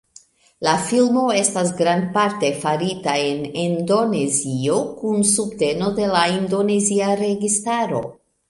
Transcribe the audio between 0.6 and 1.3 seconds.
La filmo